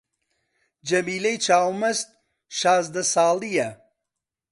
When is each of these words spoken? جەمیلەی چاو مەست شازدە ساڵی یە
جەمیلەی 0.87 1.37
چاو 1.45 1.69
مەست 1.81 2.07
شازدە 2.57 3.03
ساڵی 3.13 3.51
یە 3.59 3.69